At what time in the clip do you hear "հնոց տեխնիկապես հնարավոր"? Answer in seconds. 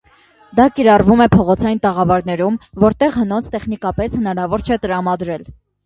3.21-4.69